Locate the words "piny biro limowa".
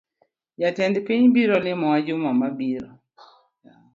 1.07-1.97